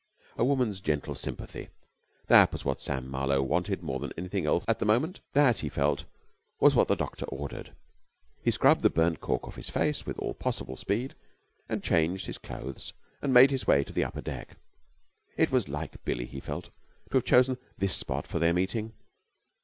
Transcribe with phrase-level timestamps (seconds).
[0.35, 1.69] A woman's gentle sympathy,
[2.25, 5.19] that was what Samuel Marlowe wanted more than anything else at the moment.
[5.33, 6.05] That, he felt,
[6.59, 7.75] was what the doctor ordered.
[8.43, 11.13] He scrubbed the burnt cork off his face with all possible speed
[11.69, 14.57] and changed his clothes and made his way to the upper deck.
[15.37, 16.71] It was like Billie, he felt,
[17.11, 18.93] to have chosen this spot for their meeting.